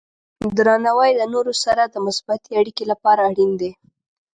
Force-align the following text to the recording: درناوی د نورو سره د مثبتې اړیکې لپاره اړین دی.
درناوی 0.57 1.11
د 1.15 1.21
نورو 1.33 1.53
سره 1.63 1.83
د 1.85 1.95
مثبتې 2.05 2.49
اړیکې 2.59 2.83
لپاره 2.91 3.21
اړین 3.29 3.51
دی. 3.61 3.71